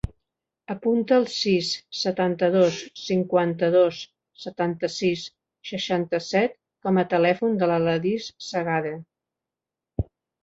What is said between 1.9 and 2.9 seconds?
setanta-dos,